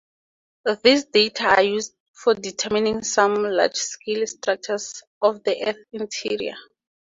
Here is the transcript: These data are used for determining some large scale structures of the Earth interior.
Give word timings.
These 0.83 1.05
data 1.05 1.45
are 1.57 1.61
used 1.61 1.93
for 2.11 2.33
determining 2.33 3.03
some 3.03 3.35
large 3.35 3.75
scale 3.75 4.25
structures 4.25 5.03
of 5.21 5.43
the 5.43 5.63
Earth 5.63 5.85
interior. 5.93 6.55